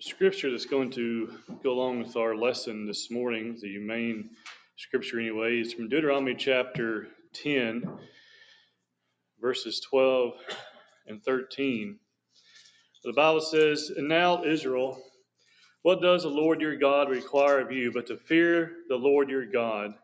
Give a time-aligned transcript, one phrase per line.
[0.00, 4.30] Scripture that's going to go along with our lesson this morning, the main
[4.76, 7.84] scripture anyway, is from Deuteronomy chapter 10,
[9.40, 10.32] verses 12
[11.06, 11.96] and 13.
[13.04, 15.00] The Bible says, And now, Israel,
[15.82, 19.46] what does the Lord your God require of you but to fear the Lord your
[19.46, 19.94] God,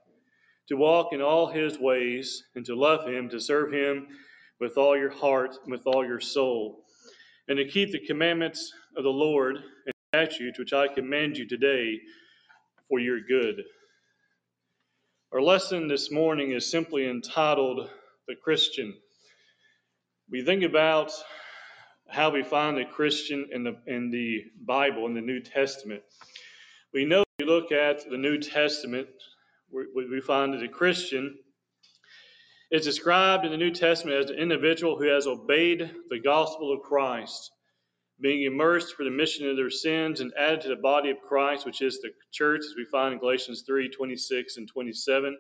[0.69, 4.07] to walk in all his ways, and to love him, to serve him
[4.61, 6.85] with all your heart and with all your soul,
[7.49, 12.01] and to keep the commandments of the Lord and statutes which I command you today
[12.89, 13.63] for your good.
[15.33, 17.89] Our lesson this morning is simply entitled
[18.27, 18.95] The Christian.
[20.29, 21.13] We think about
[22.09, 26.03] how we find the Christian in the in the Bible in the New Testament.
[26.93, 29.09] We know if you look at the New Testament,
[29.71, 31.39] we, we find that a Christian
[32.73, 36.83] is described in the New Testament as an individual who has obeyed the gospel of
[36.83, 37.53] Christ
[38.21, 41.65] being immersed for the remission of their sins and added to the body of Christ,
[41.65, 45.39] which is the church, as we find in Galatians 3 26 and 27.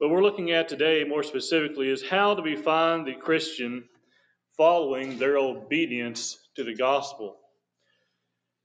[0.00, 3.84] But we're looking at today, more specifically, is how do we find the Christian
[4.56, 7.36] following their obedience to the gospel?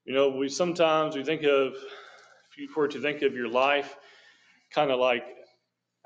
[0.06, 3.96] You know, we sometimes we think of, if you were to think of your life,
[4.74, 5.24] kind of like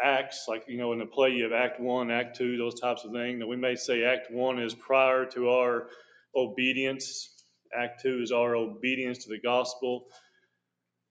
[0.01, 3.05] acts, like you know, in the play you have Act One, Act Two, those types
[3.05, 3.39] of things.
[3.39, 5.87] And we may say Act One is prior to our
[6.35, 7.29] obedience.
[7.75, 10.05] Act two is our obedience to the gospel.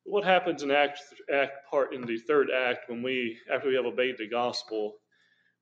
[0.05, 1.01] What happens in act
[1.33, 4.95] act part in the third act when we after we have obeyed the gospel?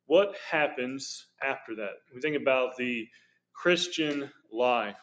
[0.07, 1.93] What happens after that?
[2.15, 3.07] We think about the
[3.55, 4.97] Christian life.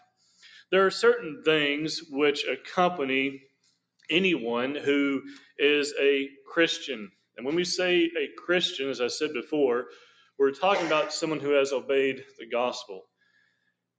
[0.72, 3.42] There are certain things which accompany
[4.10, 5.22] anyone who
[5.58, 7.12] is a Christian.
[7.38, 9.86] And when we say a Christian, as I said before,
[10.38, 13.07] we're talking about someone who has obeyed the gospel.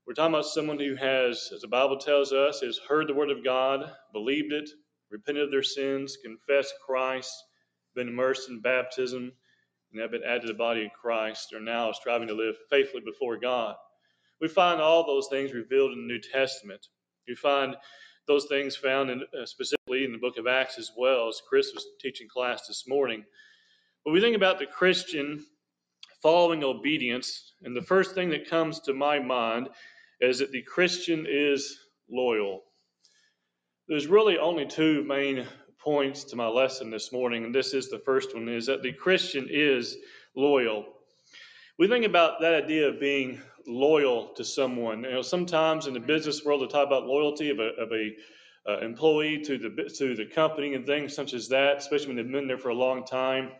[0.08, 3.30] We're talking about someone who has, as the Bible tells us, has heard the word
[3.30, 4.70] of God, believed it,
[5.10, 7.30] repented of their sins, confessed Christ,
[7.94, 9.30] been immersed in baptism,
[9.92, 13.02] and have been added to the body of Christ, are now striving to live faithfully
[13.04, 13.76] before God.
[14.40, 16.86] We find all those things revealed in the New Testament.
[17.28, 17.76] We find
[18.26, 21.74] those things found in, uh, specifically in the book of Acts as well, as Chris
[21.74, 23.26] was teaching class this morning.
[24.06, 25.44] But we think about the Christian
[26.22, 29.68] following obedience, and the first thing that comes to my mind
[30.20, 31.78] is that the Christian is
[32.10, 32.62] loyal.
[33.88, 35.46] There's really only two main
[35.78, 38.92] points to my lesson this morning, and this is the first one is that the
[38.92, 39.96] Christian is
[40.34, 40.86] loyal.
[41.78, 45.04] We think about that idea of being loyal to someone.
[45.04, 48.10] You know, sometimes in the business world, they talk about loyalty of a, of a
[48.68, 52.32] uh, employee to the to the company and things such as that, especially when they've
[52.32, 53.50] been there for a long time.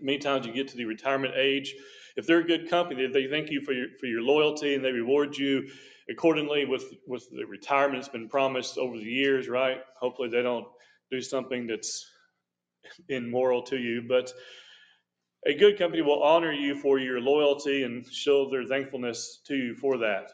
[0.00, 1.74] Many times you get to the retirement age,
[2.16, 4.92] if they're a good company, they thank you for your for your loyalty and they
[4.92, 5.68] reward you
[6.08, 9.78] accordingly with with the retirement that's been promised over the years, right?
[10.00, 10.66] Hopefully they don't
[11.10, 12.06] do something that's
[13.08, 14.32] immoral to you, but
[15.46, 19.74] a good company will honor you for your loyalty and show their thankfulness to you
[19.74, 20.30] for that.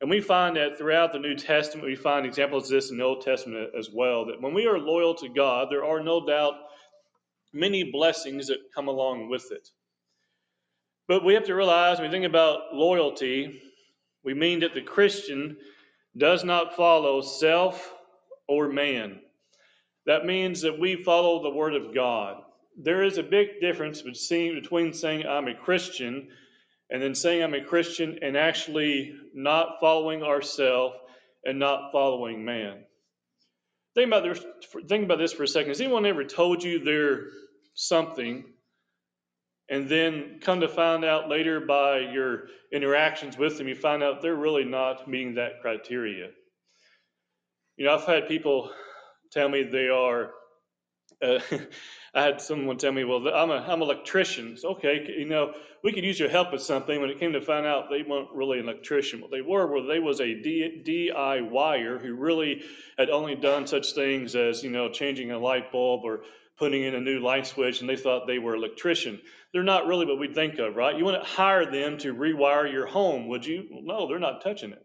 [0.00, 3.04] And we find that throughout the New Testament, we find examples of this in the
[3.04, 6.54] Old Testament as well, that when we are loyal to God, there are no doubt
[7.52, 9.68] many blessings that come along with it.
[11.10, 13.60] But we have to realize when we think about loyalty,
[14.22, 15.56] we mean that the Christian
[16.16, 17.92] does not follow self
[18.46, 19.18] or man.
[20.06, 22.40] That means that we follow the Word of God.
[22.80, 26.28] There is a big difference between saying I'm a Christian
[26.92, 30.94] and then saying I'm a Christian and actually not following ourselves
[31.44, 32.84] and not following man.
[33.96, 34.44] Think about this,
[34.86, 35.70] think about this for a second.
[35.70, 37.30] Has anyone ever told you they're
[37.74, 38.44] something
[39.70, 44.20] and then come to find out later by your interactions with them, you find out
[44.20, 46.30] they're really not meeting that criteria.
[47.76, 48.70] You know, I've had people
[49.32, 50.32] tell me they are.
[51.22, 51.38] Uh,
[52.14, 55.54] I had someone tell me, "Well, I'm a I'm an electrician." So, okay, you know,
[55.84, 57.00] we could use your help with something.
[57.00, 59.20] When it came to find out, they weren't really an electrician.
[59.20, 62.62] What they were, were they was a DIYer who really
[62.98, 66.22] had only done such things as you know changing a light bulb or
[66.60, 69.20] putting in a new light switch and they thought they were electrician.
[69.52, 70.96] They're not really what we'd think of, right?
[70.96, 73.66] You wouldn't hire them to rewire your home, would you?
[73.70, 74.84] No, they're not touching it.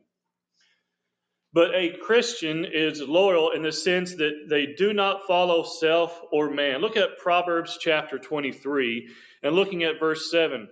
[1.53, 6.49] But a Christian is loyal in the sense that they do not follow self or
[6.49, 6.81] man.
[6.81, 9.07] Look at Proverbs chapter 23
[9.41, 10.67] and looking at verse 7.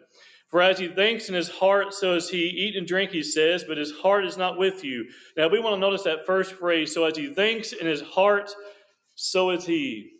[0.49, 2.47] For as he thinks in his heart, so is he.
[2.47, 5.07] Eat and drink, he says, but his heart is not with you.
[5.37, 6.93] Now we want to notice that first phrase.
[6.93, 8.53] So as he thinks in his heart,
[9.15, 10.11] so is he.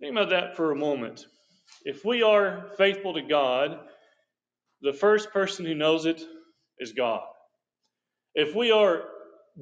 [0.00, 1.26] Think about that for a moment.
[1.84, 3.78] If we are faithful to God,
[4.80, 6.22] the first person who knows it
[6.78, 7.22] is God.
[8.34, 9.04] If we are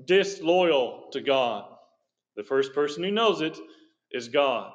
[0.07, 1.65] disloyal to God.
[2.37, 3.59] The first person who knows it
[4.11, 4.73] is God.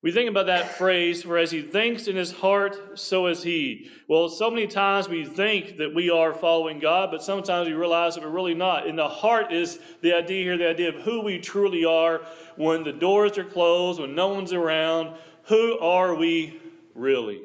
[0.00, 3.90] We think about that phrase, for as he thinks in his heart, so is he.
[4.08, 8.14] Well, so many times we think that we are following God, but sometimes we realize
[8.14, 8.86] that we're really not.
[8.86, 12.20] In the heart is the idea here, the idea of who we truly are
[12.54, 15.16] when the doors are closed, when no one's around.
[15.48, 16.60] Who are we
[16.94, 17.40] really?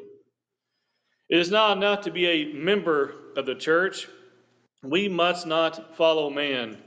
[1.29, 4.09] It is not enough to be a member of the church.
[4.83, 6.77] We must not follow man.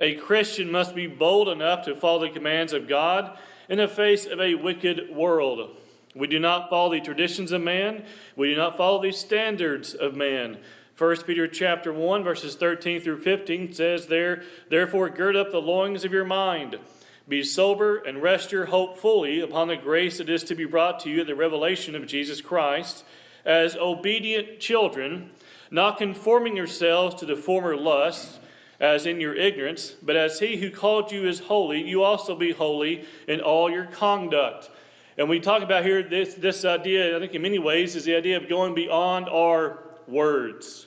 [0.00, 3.38] A Christian must be bold enough to follow the commands of God
[3.68, 5.76] in the face of a wicked world.
[6.14, 8.04] We do not follow the traditions of man.
[8.34, 10.56] We do not follow the standards of man.
[10.96, 16.06] 1 Peter chapter 1 verses 13 through 15 says there, therefore gird up the loins
[16.06, 16.78] of your mind.
[17.28, 21.00] Be sober and rest your hope fully upon the grace that is to be brought
[21.00, 23.04] to you at the revelation of Jesus Christ
[23.44, 25.30] as obedient children,
[25.70, 28.38] not conforming yourselves to the former lusts
[28.78, 32.52] as in your ignorance, but as he who called you is holy, you also be
[32.52, 34.70] holy in all your conduct.
[35.18, 38.16] And we talk about here this, this idea, I think in many ways, is the
[38.16, 40.86] idea of going beyond our words.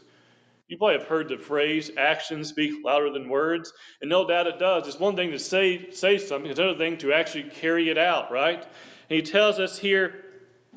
[0.70, 3.74] You probably have heard the phrase, actions speak louder than words.
[4.02, 4.88] And no doubt it does.
[4.88, 8.32] It's one thing to say, say something, it's another thing to actually carry it out,
[8.32, 8.62] right?
[8.62, 10.24] And he tells us here,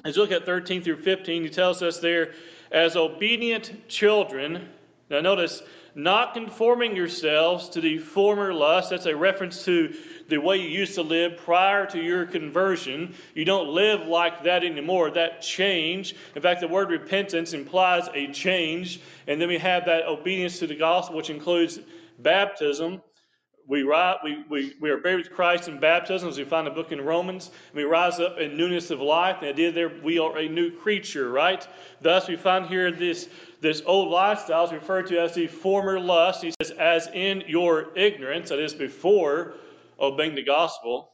[0.03, 2.33] as you look at 13 through 15, he tells us there,
[2.71, 4.67] as obedient children,
[5.11, 5.63] now notice,
[5.95, 8.89] not conforming yourselves to the former lust.
[8.89, 9.95] That's a reference to
[10.33, 13.15] the way you used to live prior to your conversion.
[13.35, 15.11] You don't live like that anymore.
[15.11, 16.15] That change.
[16.35, 19.01] In fact, the word repentance implies a change.
[19.27, 21.79] And then we have that obedience to the gospel, which includes
[22.19, 23.03] baptism.
[23.69, 26.71] We, rise, we, we, we are buried with Christ in baptism, as we find the
[26.71, 27.51] book in Romans.
[27.75, 29.37] We rise up in newness of life.
[29.37, 31.67] And the idea there, we are a new creature, right?
[32.01, 33.29] Thus, we find here this
[33.61, 36.43] this old lifestyle is referred to as the former lust.
[36.43, 39.55] He says, as in your ignorance, that is before
[40.03, 41.11] Oh, obeying the gospel.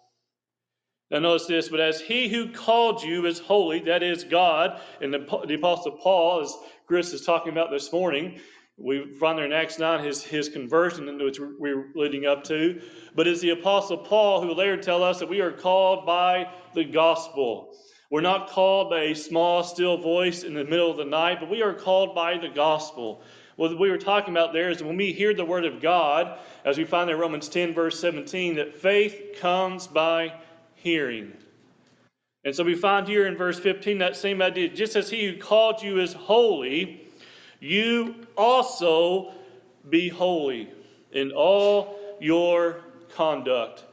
[1.10, 5.12] Now notice this, but as he who called you is holy, that is God, and
[5.12, 6.54] the, the Apostle Paul, as
[6.86, 8.40] Chris is talking about this morning,
[8.78, 12.80] we find there in Acts 9 his, his conversion, into which we're leading up to.
[13.14, 16.84] But it's the Apostle Paul who later tell us that we are called by the
[16.84, 17.74] gospel.
[18.10, 21.50] We're not called by a small, still voice in the middle of the night, but
[21.50, 23.22] we are called by the gospel.
[23.58, 26.78] What we were talking about there is when we hear the word of God, as
[26.78, 30.32] we find in Romans 10, verse 17, that faith comes by
[30.76, 31.32] hearing.
[32.44, 34.68] And so we find here in verse 15 that same idea.
[34.68, 37.04] Just as he who called you is holy,
[37.58, 39.32] you also
[39.90, 40.70] be holy
[41.10, 42.84] in all your
[43.16, 43.84] conduct.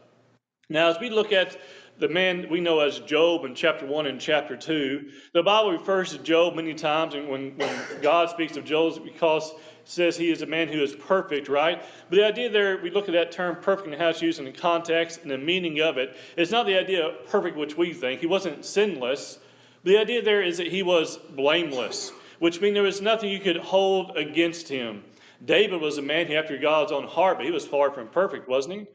[0.69, 1.57] Now, as we look at
[1.97, 5.09] the man we know as Job in chapter 1 and chapter 2.
[5.33, 9.53] The Bible refers to Job many times, and when, when God speaks of Job, because
[9.85, 11.81] says he is a man who is perfect, right?
[12.09, 14.45] But the idea there, we look at that term perfect and how it's used in
[14.45, 16.15] the context and the meaning of it.
[16.35, 18.19] It's not the idea of perfect, which we think.
[18.19, 19.37] He wasn't sinless.
[19.83, 23.57] The idea there is that he was blameless, which means there was nothing you could
[23.57, 25.03] hold against him.
[25.43, 28.73] David was a man after God's own heart, but he was far from perfect, wasn't
[28.73, 28.87] he?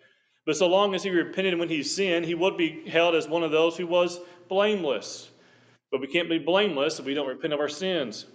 [0.47, 3.43] But so long as he repented when he sinned, he would be held as one
[3.43, 5.29] of those who was blameless.
[5.91, 8.27] But we can't be blameless if we don't repent of our sins.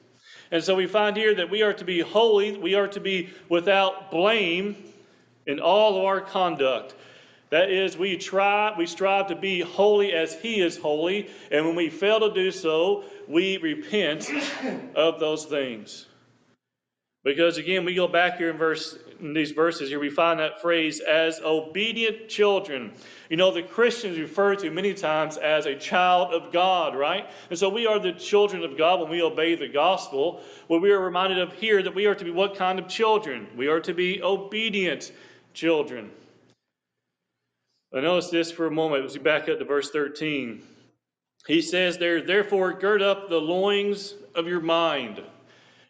[0.52, 3.30] And so we find here that we are to be holy, we are to be
[3.50, 4.76] without blame
[5.48, 6.96] in all of our conduct.
[7.50, 11.76] That is, we try, we strive to be holy as He is holy, and when
[11.76, 14.30] we fail to do so, we repent
[14.96, 16.06] of those things.
[17.24, 20.62] Because again, we go back here in verse in these verses here, we find that
[20.62, 22.94] phrase as obedient children.
[23.30, 27.28] You know, the Christians refer to many times as a child of God, right?
[27.50, 30.42] And so we are the children of God when we obey the gospel.
[30.68, 33.48] What we are reminded of here that we are to be what kind of children?
[33.56, 35.12] We are to be obedient
[35.54, 36.12] children.
[37.94, 40.62] I notice this for a moment as we back up to verse 13.
[41.48, 45.22] He says there, therefore gird up the loins of your mind.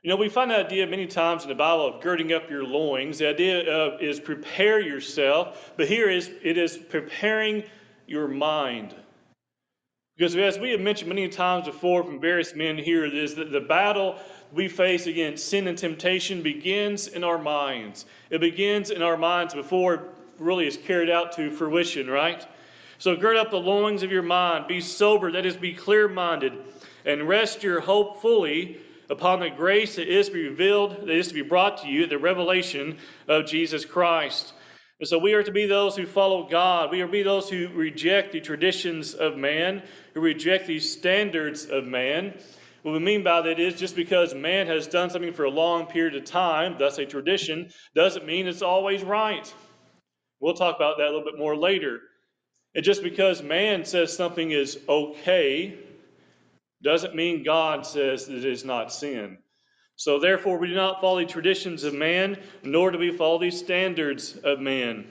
[0.06, 2.64] You know, we find that idea many times in the Bible of girding up your
[2.64, 3.18] loins.
[3.18, 7.64] The idea of is prepare yourself, but here is it is preparing
[8.06, 8.94] your mind.
[10.16, 13.62] Because as we have mentioned many times before from various men here, is that the
[13.62, 14.20] battle
[14.54, 18.06] we face against sin and temptation begins in our minds.
[18.30, 20.02] It begins in our minds before it
[20.38, 22.46] really is carried out to fruition, right?
[23.00, 26.54] So gird up the loins of your mind, be sober, that is, be clear minded,
[27.06, 31.28] and rest your hope fully upon the grace that is to be revealed, that is
[31.30, 32.98] to be brought to you, the revelation
[33.28, 34.54] of Jesus Christ.
[35.00, 36.90] And so we are to be those who follow God.
[36.92, 39.84] We are to be those who reject the traditions of man,
[40.14, 42.34] who reject the standards of man.
[42.84, 45.88] What we mean by that is just because man has done something for a long
[45.88, 49.54] period of time, thus a tradition, doesn't mean it's always right.
[50.40, 52.00] We'll talk about that a little bit more later.
[52.76, 55.78] And just because man says something is okay
[56.86, 59.40] doesn't mean God says that it is not sin.
[59.98, 63.52] So therefore, we do not follow the traditions of man, nor do we follow the
[63.52, 65.06] standards of man.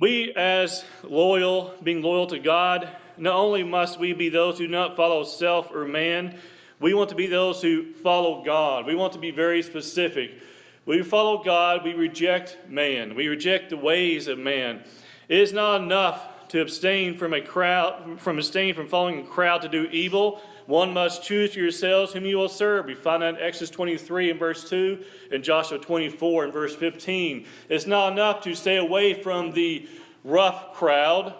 [0.00, 4.72] We, as loyal, being loyal to God, not only must we be those who do
[4.72, 6.38] not follow self or man,
[6.78, 8.86] we want to be those who follow God.
[8.86, 10.30] We want to be very specific.
[10.84, 13.14] We follow God, we reject man.
[13.16, 14.84] We reject the ways of man.
[15.28, 19.62] It is not enough to abstain from a crowd, from abstaining from following a crowd
[19.62, 20.40] to do evil.
[20.66, 22.86] One must choose for yourselves whom you will serve.
[22.86, 27.46] We find that in Exodus 23 and verse 2 and Joshua 24 and verse 15.
[27.68, 29.88] It's not enough to stay away from the
[30.24, 31.34] rough crowd.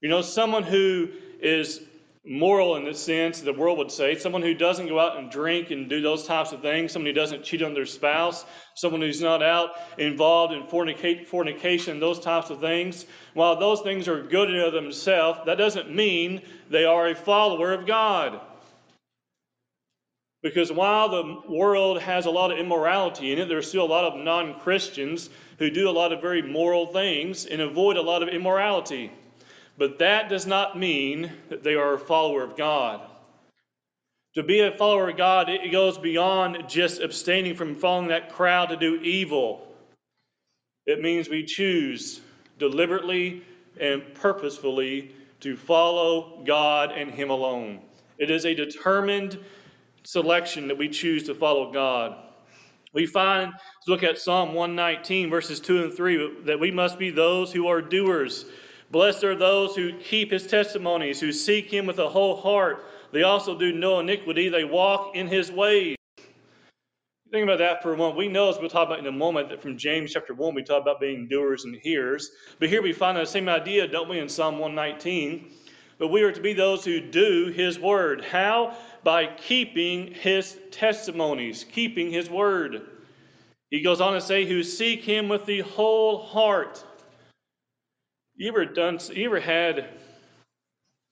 [0.00, 1.08] You know, someone who
[1.40, 1.80] is
[2.26, 5.70] moral in the sense the world would say someone who doesn't go out and drink
[5.70, 9.22] and do those types of things someone who doesn't cheat on their spouse someone who's
[9.22, 14.60] not out involved in fornication those types of things while those things are good in
[14.60, 18.40] of themselves that doesn't mean they are a follower of god.
[20.42, 24.04] Because while the world has a lot of immorality in it there's still a lot
[24.04, 28.28] of non-christians who do a lot of very moral things and avoid a lot of
[28.28, 29.10] immorality
[29.80, 33.00] but that does not mean that they are a follower of God.
[34.34, 38.68] To be a follower of God, it goes beyond just abstaining from following that crowd
[38.68, 39.66] to do evil.
[40.84, 42.20] It means we choose
[42.58, 43.42] deliberately
[43.80, 47.80] and purposefully to follow God and Him alone.
[48.18, 49.38] It is a determined
[50.04, 52.18] selection that we choose to follow God.
[52.92, 53.54] We find,
[53.86, 57.80] look at Psalm 119, verses 2 and 3, that we must be those who are
[57.80, 58.44] doers
[58.90, 62.84] Blessed are those who keep his testimonies, who seek him with a whole heart.
[63.12, 65.96] They also do no iniquity, they walk in his ways.
[67.30, 68.18] Think about that for a moment.
[68.18, 70.64] We know, as we'll talk about in a moment, that from James chapter 1, we
[70.64, 72.32] talk about being doers and hearers.
[72.58, 75.48] But here we find that same idea, don't we, in Psalm 119?
[75.98, 78.24] But we are to be those who do his word.
[78.24, 78.76] How?
[79.04, 82.82] By keeping his testimonies, keeping his word.
[83.70, 86.84] He goes on to say, who seek him with the whole heart.
[88.40, 88.98] You ever done?
[89.12, 89.86] You ever had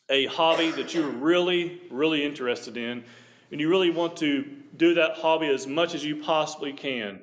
[0.08, 3.04] a hobby that you're really, really interested in,
[3.52, 7.20] and you really want to do that hobby as much as you possibly can?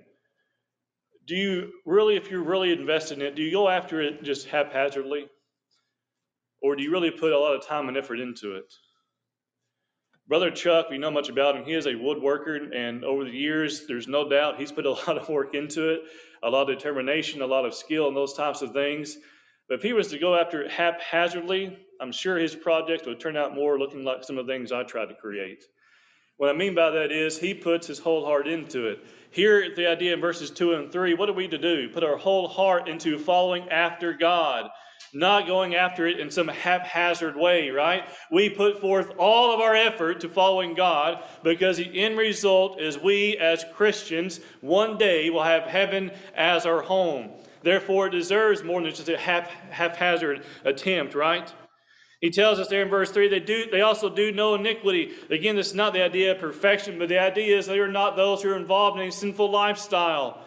[1.25, 4.47] Do you really, if you're really invested in it, do you go after it just
[4.47, 5.25] haphazardly,
[6.61, 8.71] or do you really put a lot of time and effort into it?
[10.27, 11.65] Brother Chuck, we know much about him.
[11.65, 15.17] He is a woodworker, and over the years, there's no doubt he's put a lot
[15.17, 16.01] of work into it,
[16.43, 19.17] a lot of determination, a lot of skill, and those types of things.
[19.67, 23.37] But if he was to go after it haphazardly, I'm sure his project would turn
[23.37, 25.63] out more looking like some of the things I tried to create.
[26.37, 28.99] What I mean by that is he puts his whole heart into it.
[29.31, 31.89] Here, the idea in verses 2 and 3 what are we to do?
[31.89, 34.69] Put our whole heart into following after God,
[35.13, 38.03] not going after it in some haphazard way, right?
[38.29, 42.99] We put forth all of our effort to following God because the end result is
[42.99, 47.31] we, as Christians, one day will have heaven as our home.
[47.65, 51.51] Therefore, it deserves more than just a haphazard attempt, right?
[52.21, 55.13] He tells us there in verse 3 they, do, they also do no iniquity.
[55.31, 58.15] Again, this is not the idea of perfection, but the idea is they are not
[58.15, 60.45] those who are involved in a sinful lifestyle.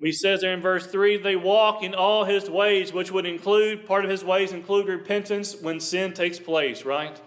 [0.00, 3.86] He says there in verse 3 they walk in all his ways, which would include,
[3.86, 7.20] part of his ways include repentance when sin takes place, right?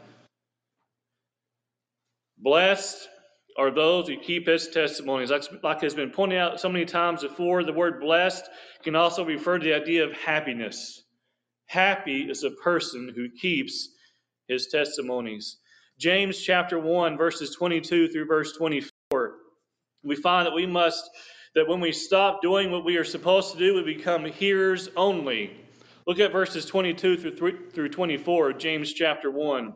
[2.40, 3.08] Blessed
[3.60, 5.32] are those who keep his testimonies.
[5.62, 8.50] Like, has been pointed out so many times before, the word blessed
[8.84, 11.04] can also refer to the idea of happiness.
[11.66, 13.90] Happy is a person who keeps
[14.48, 15.58] his testimonies.
[16.00, 19.36] James chapter 1, verses 22 through verse 24.
[20.04, 21.10] We find that we must,
[21.54, 25.52] that when we stop doing what we are supposed to do, we become hearers only.
[26.08, 29.74] Look at verses 22 through, through 24 of James chapter 1.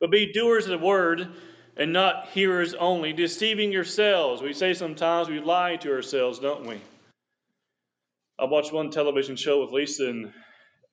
[0.00, 1.28] But be doers of the word
[1.76, 4.42] and not hearers only, deceiving yourselves.
[4.42, 6.80] We say sometimes we lie to ourselves, don't we?
[8.38, 10.32] I watched one television show with Lisa, and,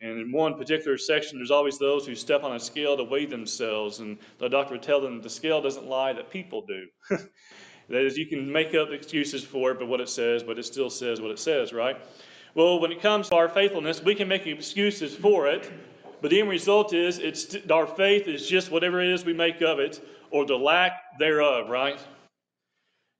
[0.01, 3.25] and in one particular section, there's always those who step on a scale to weigh
[3.25, 6.87] themselves, and the doctor would tell them the scale doesn't lie, that people do.
[7.89, 10.65] that is, you can make up excuses for it, but what it says, but it
[10.65, 11.97] still says what it says, right?
[12.55, 15.69] Well, when it comes to our faithfulness, we can make excuses for it,
[16.21, 19.61] but the end result is it's our faith is just whatever it is we make
[19.61, 21.99] of it, or the lack thereof, right?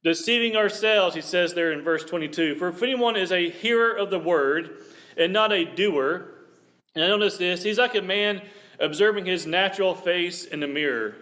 [0.03, 2.55] Deceiving ourselves, he says there in verse 22.
[2.55, 4.77] For if anyone is a hearer of the word
[5.17, 6.29] and not a doer,
[6.95, 8.41] and notice this, he's like a man
[8.79, 11.15] observing his natural face in the mirror.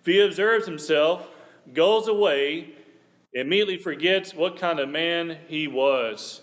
[0.00, 1.26] If he observes himself,
[1.72, 2.70] goes away,
[3.32, 6.40] immediately forgets what kind of man he was.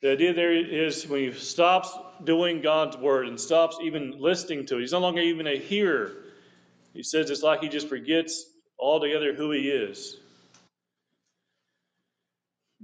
[0.00, 4.76] The idea there is when he stops doing God's word and stops even listening to
[4.76, 6.12] it, he's no longer even a hearer.
[6.94, 8.44] He says it's like he just forgets
[8.78, 10.18] altogether who he is.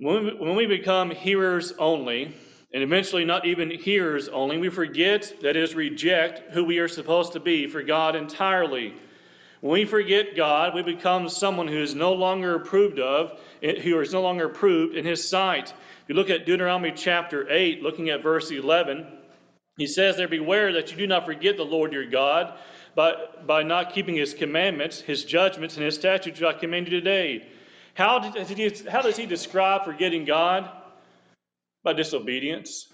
[0.01, 2.33] When we, become hearers only,
[2.73, 7.33] and eventually not even hearers only, we forget, that is, reject who we are supposed
[7.33, 8.95] to be for God entirely.
[9.61, 14.13] When we forget God, we become someone who is no longer approved of, who is
[14.13, 15.71] no longer approved in His sight.
[15.71, 19.05] If you look at Deuteronomy chapter 8, looking at verse 11,
[19.79, 22.57] he says there, Beware that you do not forget the Lord your God
[22.99, 23.15] by,
[23.47, 27.47] by not keeping His commandments, His judgments, and His statutes I command you today.
[27.95, 30.69] How, did he, how does He describe forgetting God?
[31.85, 32.89] By disobedience.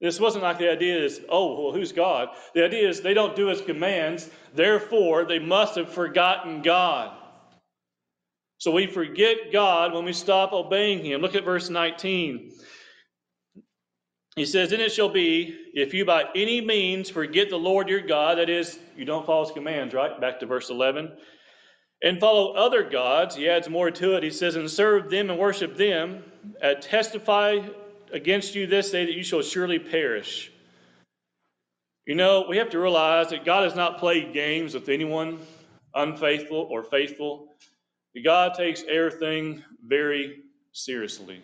[0.00, 2.30] This wasn't like the idea is, oh, well, who's God?
[2.54, 7.14] The idea is they don't do his commands, therefore they must have forgotten God.
[8.56, 11.20] So we forget God when we stop obeying him.
[11.20, 12.52] Look at verse 19.
[14.36, 18.00] He says, Then it shall be, if you by any means forget the Lord your
[18.00, 20.18] God, that is, you don't follow his commands, right?
[20.20, 21.12] Back to verse 11.
[22.02, 24.22] And follow other gods, he adds more to it.
[24.22, 26.24] He says, And serve them and worship them,
[26.62, 27.60] uh, testify
[28.12, 30.50] against you this day that you shall surely perish.
[32.06, 35.38] You know, we have to realize that God has not played games with anyone,
[35.94, 37.48] unfaithful or faithful.
[38.24, 40.40] God takes everything very
[40.72, 41.42] seriously.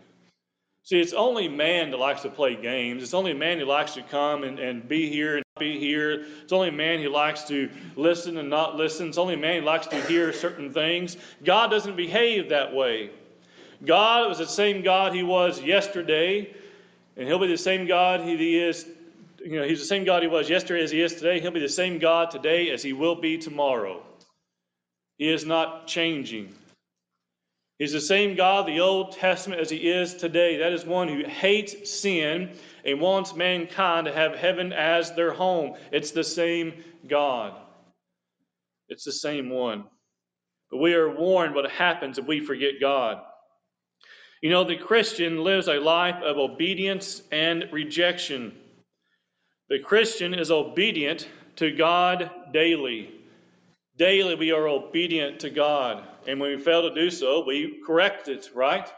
[0.88, 3.02] See, it's only man that likes to play games.
[3.02, 6.24] It's only man who likes to come and, and be here and be here.
[6.42, 9.08] It's only man who likes to listen and not listen.
[9.08, 11.18] It's only man who likes to hear certain things.
[11.44, 13.10] God doesn't behave that way.
[13.84, 16.54] God was the same God he was yesterday,
[17.18, 18.86] and he'll be the same God he is.
[19.44, 21.38] You know, he's the same God he was yesterday as he is today.
[21.38, 24.02] He'll be the same God today as he will be tomorrow.
[25.18, 26.54] He is not changing.
[27.78, 30.56] He's the same God, the Old Testament, as he is today.
[30.58, 32.50] That is one who hates sin
[32.84, 35.74] and wants mankind to have heaven as their home.
[35.92, 36.74] It's the same
[37.06, 37.54] God.
[38.88, 39.84] It's the same one.
[40.70, 43.18] But we are warned what happens if we forget God.
[44.42, 48.54] You know, the Christian lives a life of obedience and rejection.
[49.68, 53.10] The Christian is obedient to God daily.
[53.98, 56.04] Daily we are obedient to God.
[56.26, 58.88] And when we fail to do so, we correct it, right?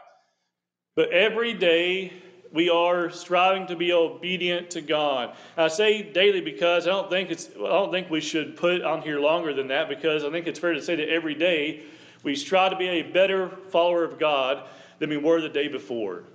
[0.95, 2.13] But every day
[2.53, 5.35] we are striving to be obedient to God.
[5.57, 9.01] I say daily because I don't think it's I don't think we should put on
[9.01, 11.81] here longer than that because I think it's fair to say that every day
[12.23, 14.67] we strive to be a better follower of God
[14.99, 16.25] than we were the day before.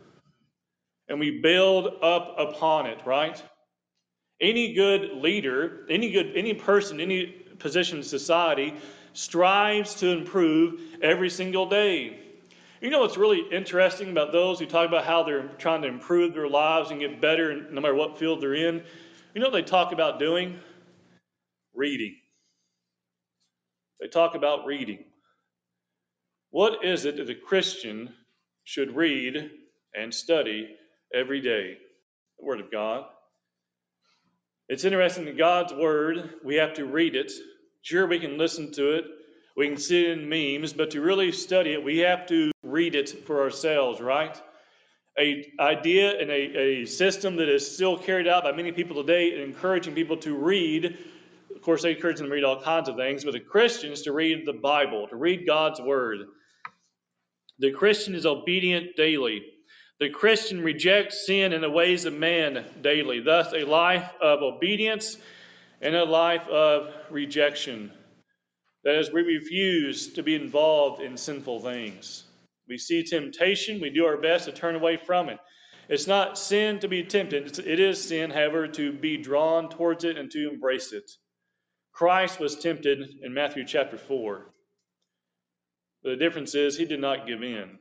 [1.08, 3.40] And we build up upon it, right?
[4.40, 8.74] Any good leader, any good any person, any position in society
[9.12, 12.18] strives to improve every single day.
[12.80, 16.34] You know what's really interesting about those who talk about how they're trying to improve
[16.34, 18.82] their lives and get better no matter what field they're in?
[19.34, 20.58] You know what they talk about doing?
[21.74, 22.16] Reading.
[24.00, 25.04] They talk about reading.
[26.50, 28.12] What is it that a Christian
[28.64, 29.50] should read
[29.94, 30.68] and study
[31.14, 31.78] every day
[32.38, 33.04] the Word of God.
[34.68, 37.30] It's interesting that God's Word, we have to read it.
[37.82, 39.04] Sure, we can listen to it,
[39.56, 42.96] we can see it in memes, but to really study it, we have to read
[42.96, 44.36] it for ourselves, right?
[45.18, 49.40] A idea and a, a system that is still carried out by many people today,
[49.40, 50.98] encouraging people to read.
[51.54, 54.12] Of course, they encourage them to read all kinds of things, but the Christians to
[54.12, 56.26] read the Bible, to read God's Word.
[57.60, 59.44] The Christian is obedient daily.
[59.98, 63.20] The Christian rejects sin and the ways of man daily.
[63.20, 65.16] Thus, a life of obedience
[65.80, 67.92] and a life of rejection.
[68.84, 72.24] That is, we refuse to be involved in sinful things.
[72.68, 75.38] We see temptation, we do our best to turn away from it.
[75.88, 80.18] It's not sin to be tempted, it is sin, however, to be drawn towards it
[80.18, 81.10] and to embrace it.
[81.92, 84.50] Christ was tempted in Matthew chapter 4.
[86.02, 87.78] But the difference is he did not give in.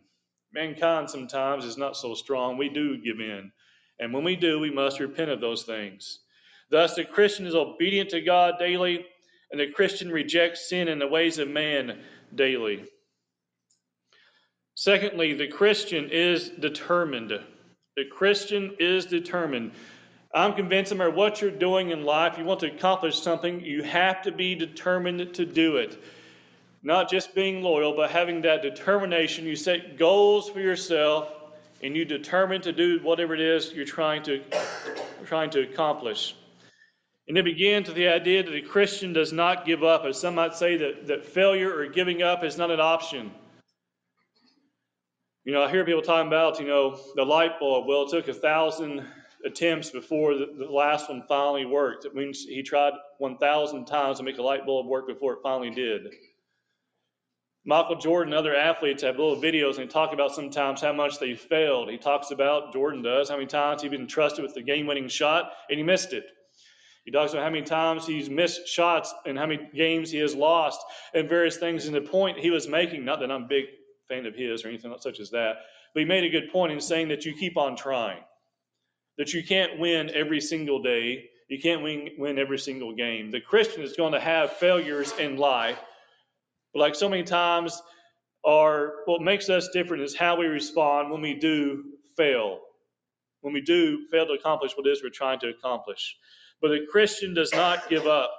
[0.56, 2.58] Mankind sometimes is not so strong.
[2.58, 3.52] We do give in.
[4.00, 6.20] And when we do, we must repent of those things.
[6.72, 9.06] Thus, the Christian is obedient to God daily,
[9.52, 12.00] and the Christian rejects sin and the ways of man
[12.34, 12.86] daily.
[14.76, 17.34] Secondly, the Christian is determined.
[17.98, 19.74] The Christian is determined.
[20.34, 23.84] I'm convinced no matter what you're doing in life, you want to accomplish something, you
[23.84, 25.98] have to be determined to do it
[26.86, 29.46] not just being loyal, but having that determination.
[29.46, 31.28] You set goals for yourself
[31.82, 34.42] and you determine to do whatever it is you're trying to
[35.26, 36.36] trying to accomplish.
[37.28, 40.36] And it begins with the idea that a Christian does not give up, as some
[40.36, 43.32] might say that, that failure or giving up is not an option.
[45.44, 47.88] You know, I hear people talking about, you know, the light bulb.
[47.88, 49.04] Well, it took a thousand
[49.44, 52.06] attempts before the, the last one finally worked.
[52.06, 55.72] It means he tried 1,000 times to make a light bulb work before it finally
[55.72, 56.14] did.
[57.68, 61.90] Michael Jordan other athletes have little videos and talk about sometimes how much they failed.
[61.90, 65.08] He talks about, Jordan does, how many times he's been trusted with the game winning
[65.08, 66.26] shot and he missed it.
[67.06, 70.36] He talks about how many times he's missed shots and how many games he has
[70.36, 70.80] lost
[71.16, 71.88] and various things.
[71.88, 73.66] And the point he was making, not that I'm a big
[74.10, 75.56] fan of his or anything such as that,
[75.94, 78.22] but he made a good point in saying that you keep on trying,
[79.18, 81.30] that you can't win every single day.
[81.48, 83.32] You can't win, win every single game.
[83.32, 85.80] The Christian is going to have failures in life
[86.76, 87.82] but like so many times,
[88.46, 91.86] our what makes us different is how we respond when we do
[92.18, 92.60] fail.
[93.40, 96.18] When we do fail to accomplish what it is we're trying to accomplish.
[96.62, 98.32] But a Christian does not give up.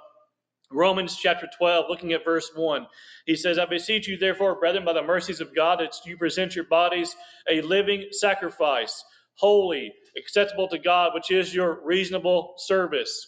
[0.71, 2.85] Romans chapter 12, looking at verse 1,
[3.25, 6.55] he says, I beseech you, therefore, brethren, by the mercies of God, that you present
[6.55, 7.15] your bodies
[7.49, 9.03] a living sacrifice,
[9.35, 13.27] holy, acceptable to God, which is your reasonable service.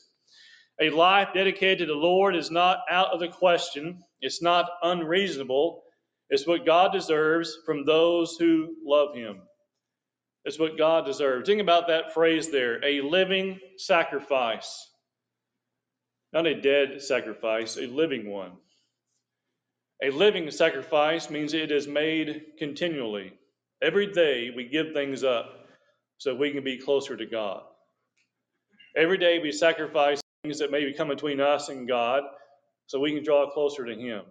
[0.82, 4.04] A life dedicated to the Lord is not out of the question.
[4.22, 5.84] It's not unreasonable.
[6.30, 9.42] It's what God deserves from those who love Him.
[10.46, 11.48] It's what God deserves.
[11.48, 14.88] Think about that phrase there a living sacrifice.
[16.32, 18.52] Not a dead sacrifice, a living one.
[20.02, 23.34] A living sacrifice means it is made continually.
[23.82, 25.68] Every day we give things up
[26.18, 27.64] so we can be closer to God.
[28.96, 32.24] Every day we sacrifice things that may come between us and God
[32.88, 34.22] so we can draw closer to Him.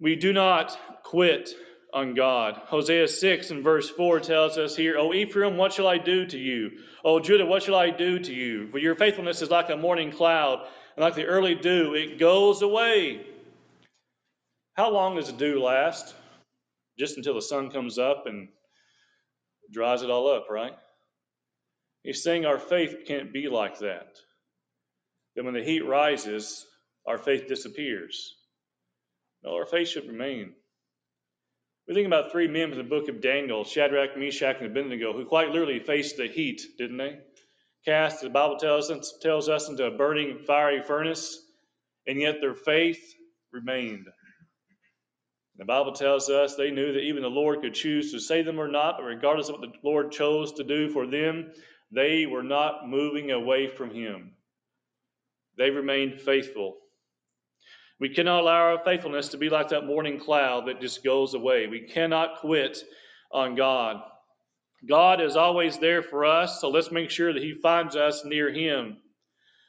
[0.00, 1.50] We do not quit
[1.92, 2.60] on God.
[2.66, 6.38] Hosea 6 and verse 4 tells us here, O Ephraim, what shall I do to
[6.38, 6.72] you?
[7.04, 8.68] O Judah, what shall I do to you?
[8.70, 12.62] For your faithfulness is like a morning cloud, and like the early dew, it goes
[12.62, 13.24] away.
[14.74, 16.14] How long does the dew last?
[16.98, 18.48] Just until the sun comes up and
[19.72, 20.72] dries it all up, right?
[22.04, 24.14] He's saying our faith can't be like that.
[25.34, 26.64] That when the heat rises,
[27.06, 28.36] our faith disappears.
[29.42, 30.52] No, our faith should remain.
[31.88, 35.24] We think about three men from the book of Daniel, Shadrach, Meshach, and Abednego, who
[35.24, 37.18] quite literally faced the heat, didn't they?
[37.86, 41.38] Cast, the Bible tells us, tells us into a burning fiery furnace,
[42.06, 43.02] and yet their faith
[43.52, 44.06] remained.
[45.56, 48.58] The Bible tells us they knew that even the Lord could choose to save them
[48.58, 51.52] or not, but regardless of what the Lord chose to do for them,
[51.94, 54.32] they were not moving away from Him.
[55.56, 56.76] They remained faithful.
[58.00, 61.68] We cannot allow our faithfulness to be like that morning cloud that just goes away.
[61.68, 62.78] We cannot quit
[63.30, 64.02] on God.
[64.86, 68.52] God is always there for us, so let's make sure that He finds us near
[68.52, 68.98] Him.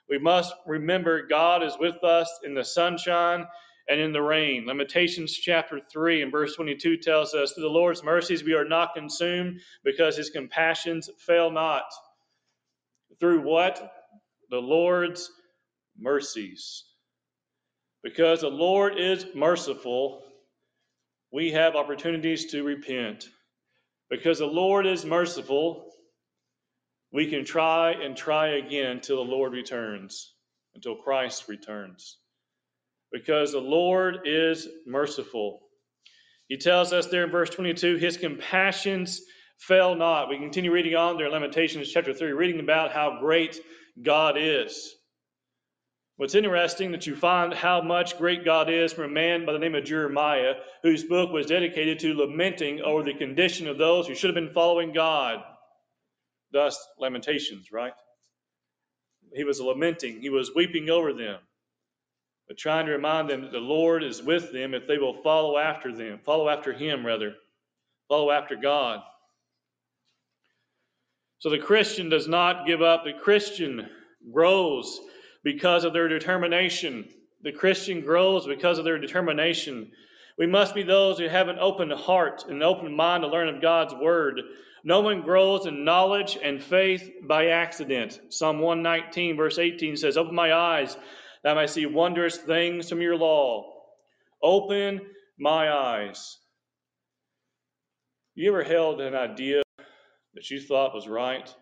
[0.09, 3.45] We must remember God is with us in the sunshine
[3.87, 4.65] and in the rain.
[4.65, 8.95] Lamentations chapter 3 and verse 22 tells us, Through the Lord's mercies we are not
[8.95, 11.85] consumed because His compassions fail not.
[13.19, 13.91] Through what?
[14.49, 15.29] The Lord's
[15.97, 16.83] mercies.
[18.03, 20.21] Because the Lord is merciful,
[21.31, 23.25] we have opportunities to repent.
[24.09, 25.91] Because the Lord is merciful,
[27.11, 30.33] we can try and try again until the Lord returns,
[30.75, 32.17] until Christ returns.
[33.11, 35.61] Because the Lord is merciful.
[36.47, 39.21] He tells us there in verse 22 his compassions
[39.57, 40.29] fail not.
[40.29, 43.59] We continue reading on there Lamentations chapter 3, reading about how great
[44.01, 44.93] God is.
[46.17, 49.59] What's interesting that you find how much great God is from a man by the
[49.59, 54.15] name of Jeremiah, whose book was dedicated to lamenting over the condition of those who
[54.15, 55.43] should have been following God.
[56.51, 57.91] Thus, Lamentations, right?
[59.33, 61.39] He was lamenting, he was weeping over them,
[62.47, 65.57] but trying to remind them that the Lord is with them if they will follow
[65.57, 67.35] after them, follow after him, rather,
[68.07, 69.01] follow after God.
[71.39, 73.03] So the Christian does not give up.
[73.03, 73.87] The Christian
[74.31, 74.99] grows
[75.43, 77.05] because of their determination.
[77.43, 79.91] The Christian grows because of their determination.
[80.37, 83.47] We must be those who have an open heart and an open mind to learn
[83.47, 84.41] of God's word.
[84.83, 88.19] No one grows in knowledge and faith by accident.
[88.29, 90.97] Psalm 119, verse 18 says, Open my eyes
[91.43, 93.71] that I may see wondrous things from your law.
[94.41, 95.01] Open
[95.39, 96.37] my eyes.
[98.35, 99.61] You ever held an idea
[100.35, 101.53] that you thought was right.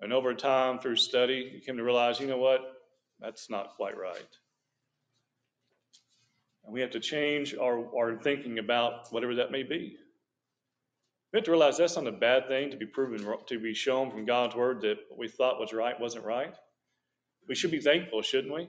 [0.00, 2.60] And over time, through study, you came to realize, you know what?
[3.20, 4.28] That's not quite right.
[6.64, 9.96] And we have to change our, our thinking about whatever that may be.
[11.32, 14.10] We have to realize that's not a bad thing to be proven, to be shown
[14.10, 16.54] from God's word that what we thought was right wasn't right.
[17.48, 18.68] We should be thankful, shouldn't we?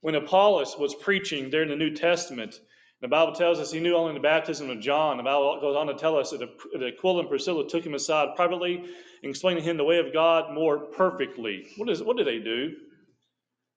[0.00, 2.58] When Apollos was preaching there in the New Testament,
[3.00, 5.16] the Bible tells us he knew only the baptism of John.
[5.16, 6.42] The Bible goes on to tell us that
[6.74, 10.52] Aquila and Priscilla took him aside privately and explained to him the way of God
[10.52, 11.66] more perfectly.
[11.78, 12.76] What, is, what did they do?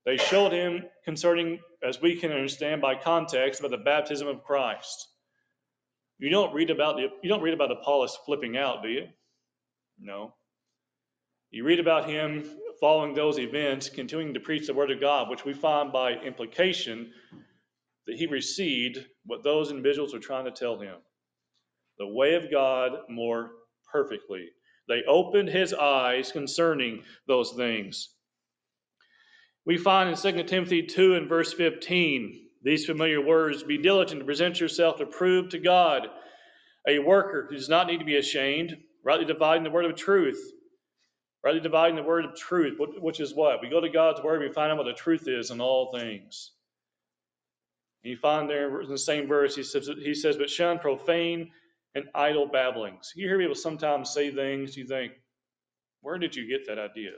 [0.06, 5.08] They showed him concerning, as we can understand by context, about the baptism of Christ.
[6.20, 9.08] You don't read about the, you don't read about Apollos flipping out, do you?
[9.98, 10.34] No.
[11.50, 12.44] You read about him
[12.82, 17.14] following those events, continuing to preach the word of God, which we find by implication
[18.08, 20.96] that he received what those individuals were trying to tell him
[21.98, 23.52] the way of God more
[23.92, 24.50] perfectly.
[24.88, 28.10] They opened his eyes concerning those things.
[29.66, 34.26] We find in 2 Timothy 2 and verse 15 these familiar words Be diligent to
[34.26, 36.08] present yourself approved to God,
[36.88, 40.42] a worker who does not need to be ashamed, rightly dividing the word of truth.
[41.44, 43.62] Rightly dividing the word of truth, which is what?
[43.62, 46.52] We go to God's word, we find out what the truth is in all things.
[48.04, 51.52] You find there in the same verse, he says, he says, But shun profane
[51.96, 53.14] and idle babblings.
[53.16, 55.14] You hear people sometimes say things, you think,
[56.02, 57.12] Where did you get that idea?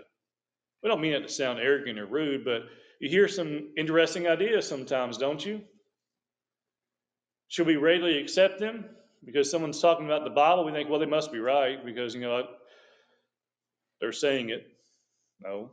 [0.83, 2.63] We don't mean it to sound arrogant or rude, but
[2.99, 5.61] you hear some interesting ideas sometimes, don't you?
[7.47, 8.85] Should we readily accept them?
[9.23, 12.21] Because someone's talking about the Bible, we think, well, they must be right because, you
[12.21, 12.43] know,
[13.99, 14.67] they're saying it.
[15.41, 15.71] No.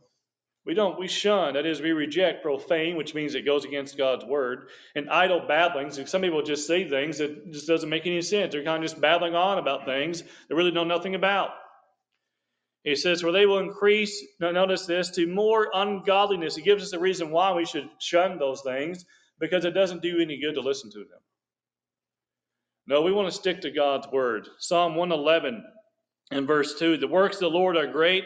[0.65, 4.25] We don't, we shun, that is, we reject profane, which means it goes against God's
[4.25, 5.99] word, and idle babblings.
[5.99, 8.53] And some people just say things that just doesn't make any sense.
[8.53, 11.51] They're kind of just babbling on about things they really know nothing about.
[12.85, 16.57] He says, For they will increase, notice this, to more ungodliness.
[16.57, 19.05] He gives us a reason why we should shun those things,
[19.41, 21.21] because it doesn't do any good to listen to them.
[22.87, 24.49] No, we want to stick to God's word.
[24.59, 25.65] Psalm 111
[26.31, 28.25] and verse 2 The works of the Lord are great,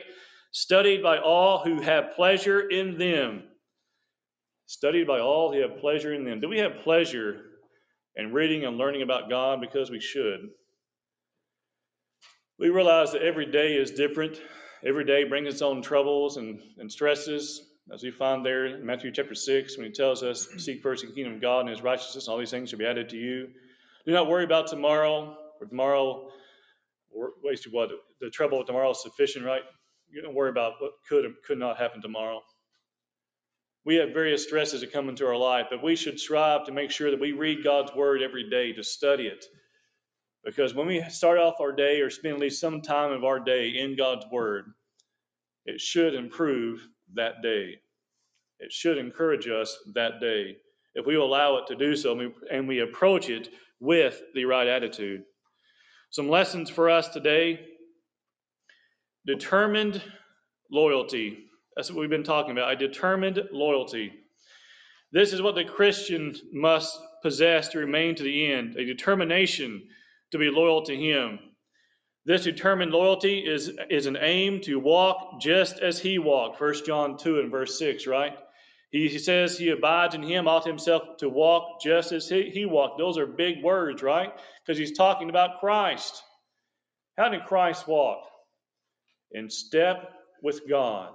[0.53, 3.43] studied by all who have pleasure in them.
[4.67, 6.41] Studied by all who have pleasure in them.
[6.41, 7.43] Do we have pleasure
[8.17, 9.61] in reading and learning about God?
[9.61, 10.41] Because we should.
[12.59, 14.41] We realize that every day is different.
[14.85, 19.13] Every day brings its own troubles and, and stresses, as we find there in Matthew
[19.13, 22.27] chapter 6, when he tells us, Seek first the kingdom of God and his righteousness,
[22.27, 23.49] and all these things shall be added to you.
[24.05, 26.29] Do not worry about tomorrow, for tomorrow,
[27.45, 27.91] waste what?
[28.21, 29.63] The trouble with tomorrow is sufficient, right?
[30.09, 32.41] You don't worry about what could or could not happen tomorrow.
[33.85, 36.91] We have various stresses that come into our life, but we should strive to make
[36.91, 39.45] sure that we read God's word every day, to study it,
[40.47, 43.41] because when we start off our day or spend at least some time of our
[43.41, 44.67] day in God's Word,
[45.65, 47.81] it should improve that day.
[48.61, 50.57] It should encourage us that day
[50.95, 53.49] if we allow it to do so and we approach it
[53.81, 55.25] with the right attitude.
[56.11, 57.61] Some lessons for us today
[59.27, 60.03] determined
[60.71, 61.39] loyalty.
[61.75, 62.73] That's what we've been talking about.
[62.73, 64.13] A determined loyalty.
[65.13, 69.89] This is what the Christian must possess to remain to the end a determination
[70.33, 71.39] to be loyal to Him.
[72.25, 76.61] This determined loyalty is, is an aim to walk just as He walked.
[76.61, 78.37] 1 John 2 and verse 6, right?
[78.91, 82.65] He, he says he abides in Him, ought himself to walk just as he, he
[82.65, 82.99] walked.
[82.99, 84.33] Those are big words, right?
[84.65, 86.23] Because He's talking about Christ.
[87.17, 88.25] How did Christ walk?
[89.33, 90.13] In step
[90.43, 91.13] with God,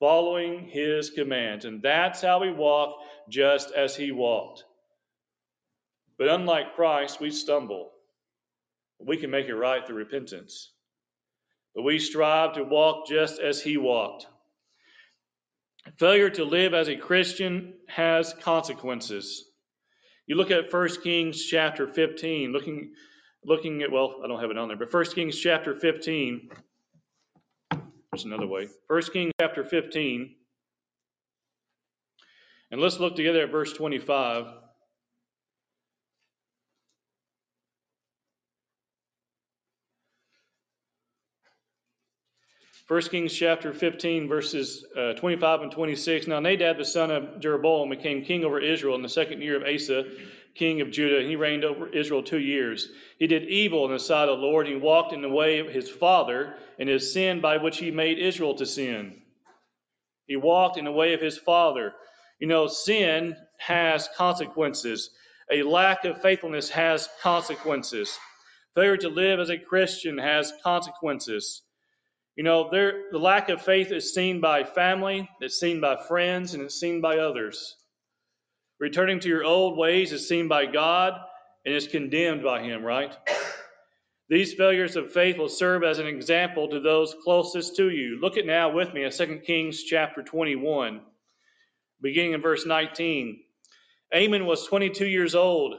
[0.00, 1.64] following His commands.
[1.64, 2.96] And that's how we walk
[3.28, 4.64] just as He walked.
[6.18, 7.90] But unlike Christ, we stumble.
[9.00, 10.70] We can make it right through repentance.
[11.74, 14.26] But we strive to walk just as he walked.
[15.98, 19.44] Failure to live as a Christian has consequences.
[20.26, 22.92] You look at 1 Kings chapter 15, looking
[23.44, 26.48] looking at well, I don't have it on there, but 1 Kings chapter 15.
[28.14, 28.68] There's another way.
[28.86, 30.36] 1 Kings chapter 15.
[32.70, 34.46] And let's look together at verse 25.
[42.86, 46.28] First Kings chapter 15, verses uh, 25 and 26.
[46.28, 49.64] Now Nadab the son of Jeroboam became king over Israel in the second year of
[49.64, 50.04] Asa,
[50.54, 52.88] king of Judah, and he reigned over Israel two years.
[53.18, 54.66] He did evil in the sight of the Lord.
[54.66, 58.18] He walked in the way of his father and his sin by which he made
[58.18, 59.22] Israel to sin.
[60.26, 61.92] He walked in the way of his father.
[62.38, 65.10] You know, sin has consequences.
[65.50, 68.18] A lack of faithfulness has consequences.
[68.74, 71.62] Failure to live as a Christian has consequences.
[72.36, 76.54] You know, there, the lack of faith is seen by family, it's seen by friends,
[76.54, 77.76] and it's seen by others.
[78.84, 81.14] Returning to your old ways is seen by God
[81.64, 83.16] and is condemned by Him, right?
[84.28, 88.20] These failures of faith will serve as an example to those closest to you.
[88.20, 91.00] Look at now with me at 2 Kings chapter 21,
[92.02, 93.40] beginning in verse 19.
[94.14, 95.76] Amon was 22 years old,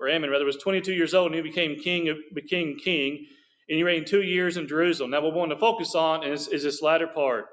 [0.00, 3.26] or Amon rather was 22 years old, and he became king, became king,
[3.68, 5.10] and he reigned two years in Jerusalem.
[5.10, 7.44] Now, what we want to focus on is, is this latter part.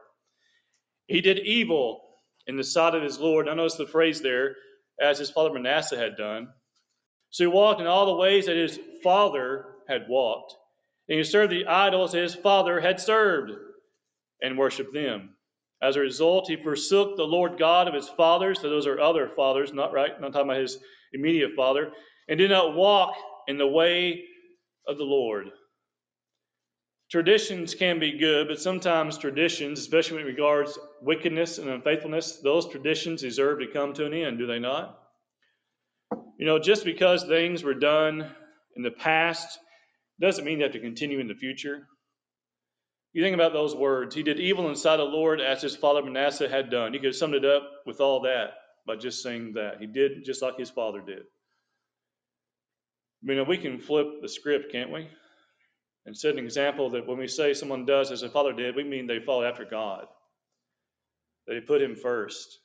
[1.08, 2.00] He did evil
[2.48, 3.48] in the sight of his Lord.
[3.48, 4.56] Now, notice the phrase there,
[5.00, 6.50] as his father Manasseh had done.
[7.30, 10.56] So he walked in all the ways that his father had walked,
[11.10, 13.52] and he served the idols that his father had served,
[14.42, 15.36] and worshiped them.
[15.82, 19.30] As a result, he forsook the Lord God of his fathers, so those are other
[19.36, 20.80] fathers, not right, not talking about his
[21.14, 21.92] immediate father,
[22.28, 23.16] and did not walk
[23.48, 24.24] in the way
[24.88, 25.48] of the Lord.
[27.12, 32.68] Traditions can be good, but sometimes traditions, especially when it regards wickedness and unfaithfulness, those
[32.68, 35.00] traditions deserve to come to an end, do they not?
[36.40, 38.36] You know, just because things were done
[38.76, 39.60] in the past
[40.20, 41.88] doesn't mean they have to continue in the future.
[43.14, 44.16] You think about those words.
[44.16, 46.94] He did evil inside the Lord as his father Manasseh had done.
[46.94, 49.80] You could have summed it up with all that by just saying that.
[49.80, 50.26] He did
[56.06, 58.84] And set an example that when we say someone does as a father did, we
[58.84, 60.06] mean they follow after God.
[61.48, 62.60] They put him first.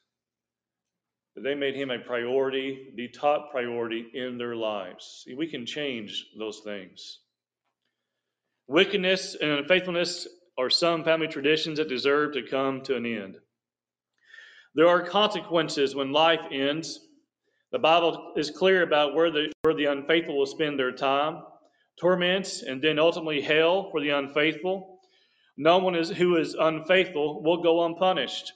[1.35, 5.23] That they made him a priority, the top priority in their lives.
[5.25, 7.21] See, we can change those things.
[8.67, 13.37] Wickedness and unfaithfulness are some family traditions that deserve to come to an end.
[14.75, 17.01] There are consequences when life ends.
[17.73, 21.43] The Bible is clear about where the, where the unfaithful will spend their time
[21.99, 25.01] torments and then ultimately hell for the unfaithful.
[25.57, 28.53] No one is, who is unfaithful will go unpunished.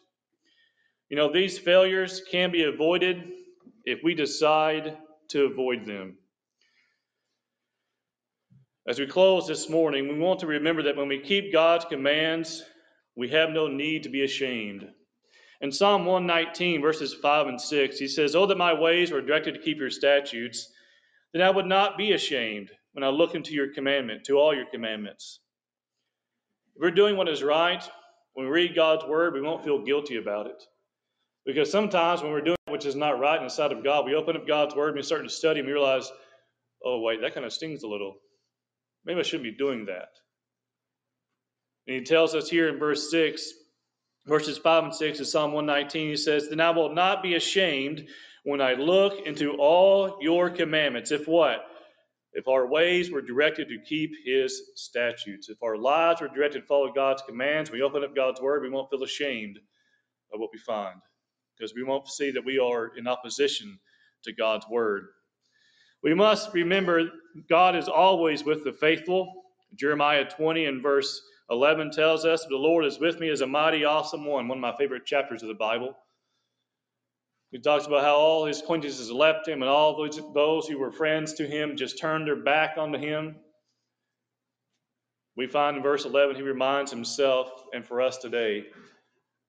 [1.11, 3.23] You know, these failures can be avoided
[3.85, 4.97] if we decide
[5.29, 6.17] to avoid them.
[8.87, 12.63] As we close this morning, we want to remember that when we keep God's commands,
[13.17, 14.87] we have no need to be ashamed.
[15.61, 19.55] In Psalm 119, verses 5 and 6, he says, Oh, that my ways were directed
[19.55, 20.71] to keep your statutes,
[21.33, 24.67] then I would not be ashamed when I look into your commandment, to all your
[24.67, 25.41] commandments.
[26.75, 27.83] If we're doing what is right,
[28.35, 30.63] when we read God's word, we won't feel guilty about it.
[31.45, 34.15] Because sometimes when we're doing which is not right in the sight of God, we
[34.15, 36.11] open up God's word and we start to study and we realize,
[36.85, 38.17] oh, wait, that kind of stings a little.
[39.05, 40.09] Maybe I shouldn't be doing that.
[41.87, 43.53] And he tells us here in verse 6,
[44.27, 48.07] verses 5 and 6 of Psalm 119, he says, Then I will not be ashamed
[48.45, 51.13] when I look into all your commandments.
[51.13, 51.65] If what?
[52.35, 56.67] If our ways were directed to keep his statutes, if our lives were directed to
[56.67, 59.59] follow God's commands, we open up God's word, we won't feel ashamed
[60.33, 61.01] of what we find
[61.57, 63.79] because we won't see that we are in opposition
[64.25, 65.07] to God's word.
[66.03, 67.05] We must remember
[67.49, 69.33] God is always with the faithful.
[69.77, 73.85] Jeremiah 20 and verse 11 tells us, The Lord is with me as a mighty,
[73.85, 75.95] awesome one, one of my favorite chapters of the Bible.
[77.55, 80.91] He talks about how all his acquaintances left him and all those, those who were
[80.91, 83.37] friends to him just turned their back onto him.
[85.37, 88.65] We find in verse 11, he reminds himself and for us today,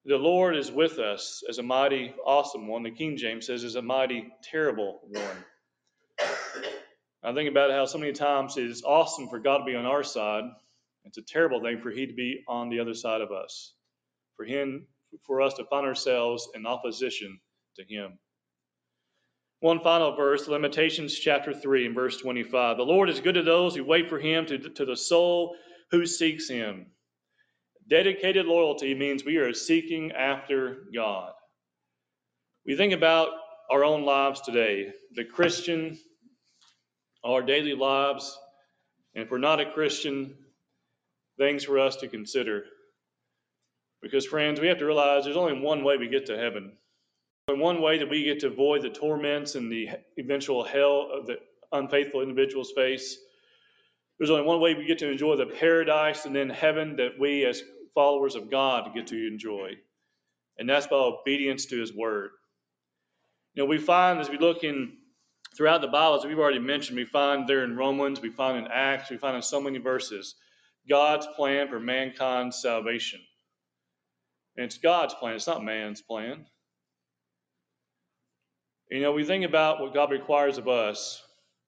[0.05, 2.83] the Lord is with us as a mighty, awesome one.
[2.83, 5.43] The King James says, is a mighty, terrible one.
[7.23, 9.87] I think about how so many times it is awesome for God to be on
[9.87, 10.43] our side.
[11.05, 13.73] It's a terrible thing for He to be on the other side of us.
[14.37, 14.85] For Him,
[15.25, 17.39] for us to find ourselves in opposition
[17.75, 18.19] to Him.
[19.59, 22.77] One final verse, Lamentations chapter 3 and verse 25.
[22.77, 25.55] The Lord is good to those who wait for Him, to, to the soul
[25.91, 26.87] who seeks Him.
[27.89, 31.31] Dedicated loyalty means we are seeking after God.
[32.65, 33.29] We think about
[33.69, 34.91] our own lives today.
[35.13, 35.97] The Christian
[37.25, 38.37] our daily lives.
[39.15, 40.35] And if we're not a Christian,
[41.37, 42.63] things for us to consider.
[44.01, 46.73] Because, friends, we have to realize there's only one way we get to heaven.
[47.47, 51.27] And one way that we get to avoid the torments and the eventual hell of
[51.27, 51.37] the
[51.71, 53.19] unfaithful individuals face.
[54.17, 57.45] There's only one way we get to enjoy the paradise and then heaven that we,
[57.45, 57.61] as
[57.93, 59.73] followers of God, get to enjoy.
[60.57, 62.31] And that's by obedience to His Word.
[63.53, 64.97] You know, we find as we look in
[65.55, 68.71] throughout the Bible, as we've already mentioned, we find there in Romans, we find in
[68.71, 70.33] Acts, we find in so many verses,
[70.89, 73.19] God's plan for mankind's salvation.
[74.57, 76.45] And it's God's plan, it's not man's plan.
[78.91, 81.21] You know, we think about what God requires of us,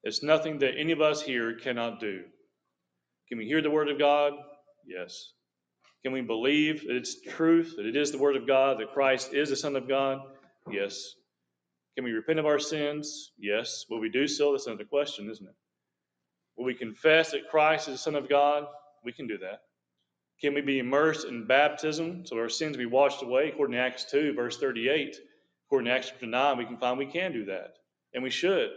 [0.03, 2.23] it's nothing that any of us here cannot do.
[3.27, 4.33] Can we hear the word of God?
[4.85, 5.33] Yes.
[6.03, 9.33] Can we believe that it's truth, that it is the word of God, that Christ
[9.33, 10.19] is the Son of God?
[10.71, 11.13] Yes.
[11.95, 13.31] Can we repent of our sins?
[13.37, 13.85] Yes.
[13.89, 14.51] Will we do so?
[14.51, 15.55] That's another question, isn't it?
[16.55, 18.65] Will we confess that Christ is the Son of God?
[19.03, 19.61] We can do that.
[20.39, 23.49] Can we be immersed in baptism so our sins be washed away?
[23.49, 25.17] According to Acts 2, verse 38,
[25.67, 27.73] according to Acts chapter 9, we can find we can do that.
[28.13, 28.69] And we should.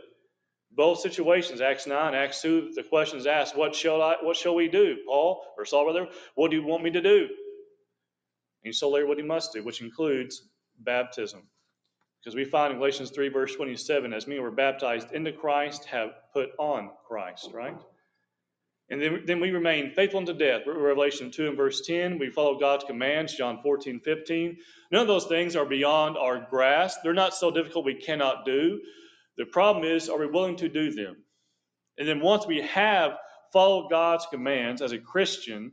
[0.73, 4.55] Both situations, Acts 9, Acts 2, the question is asked, what shall I what shall
[4.55, 4.99] we do?
[5.07, 7.29] Paul or Saul rather, what do you want me to do?
[8.65, 10.43] And told later what he must do, which includes
[10.79, 11.43] baptism.
[12.23, 16.11] Because we find in Galatians 3, verse 27, as many were baptized into Christ, have
[16.35, 17.79] put on Christ, right?
[18.91, 20.63] And then, then we remain faithful unto death.
[20.67, 24.57] Revelation 2 and verse 10, we follow God's commands, John 14, 15.
[24.91, 27.01] None of those things are beyond our grasp.
[27.03, 28.81] They're not so difficult we cannot do.
[29.37, 31.17] The problem is, are we willing to do them?
[31.99, 33.13] And then once we have
[33.53, 35.73] followed God's commands as a Christian,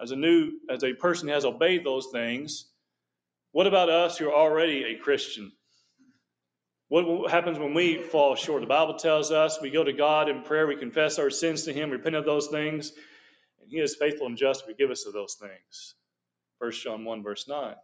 [0.00, 2.70] as a new, as a person who has obeyed those things,
[3.52, 5.52] what about us who are already a Christian?
[6.88, 8.60] What happens when we fall short?
[8.60, 11.72] The Bible tells us we go to God in prayer, we confess our sins to
[11.72, 12.92] Him, repent of those things,
[13.60, 15.94] and He is faithful and just to forgive us of those things.
[16.58, 17.74] 1 John 1, verse 9.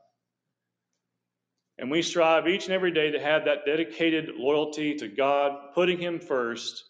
[1.79, 5.99] And we strive each and every day to have that dedicated loyalty to God, putting
[5.99, 6.85] Him first.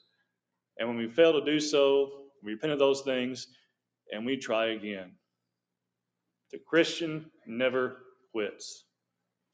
[0.78, 2.10] And when we fail to do so,
[2.42, 3.46] we repent of those things
[4.12, 5.12] and we try again.
[6.50, 7.96] The Christian never
[8.32, 8.84] quits.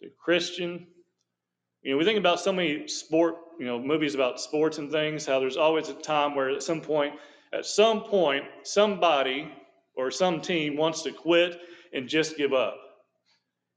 [0.01, 0.89] The Christian
[1.89, 5.25] you know, we think about so many sport, you know, movies about sports and things,
[5.25, 7.15] how there's always a time where at some point,
[7.51, 9.51] at some point, somebody
[9.97, 11.59] or some team wants to quit
[11.95, 12.77] and just give up.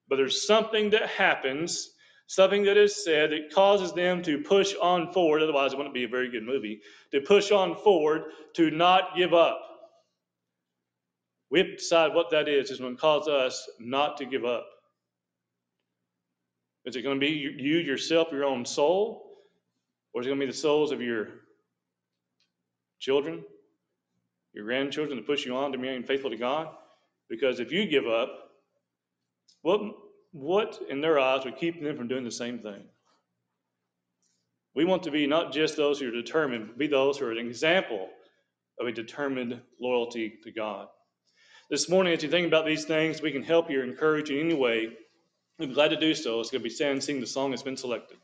[0.09, 1.89] But there's something that happens,
[2.27, 6.03] something that is said that causes them to push on forward, otherwise it wouldn't be
[6.03, 6.81] a very good movie,
[7.13, 8.23] to push on forward,
[8.55, 9.61] to not give up.
[11.49, 14.65] We have to decide what that is, is what causes us not to give up.
[16.85, 19.27] Is it going to be you yourself, your own soul?
[20.13, 21.27] Or is it going to be the souls of your
[22.99, 23.43] children,
[24.53, 26.69] your grandchildren to push you on to being faithful to God?
[27.29, 28.29] Because if you give up,
[29.61, 29.81] what,
[30.31, 32.83] what in their eyes would keep them from doing the same thing?
[34.73, 37.31] We want to be not just those who are determined, but be those who are
[37.31, 38.09] an example
[38.79, 40.87] of a determined loyalty to God.
[41.69, 44.39] This morning, as you think about these things, we can help you or encourage you
[44.39, 44.89] in any way
[45.61, 46.39] we're glad to do so.
[46.39, 48.17] It's going to be Stan sing the song that's been selected.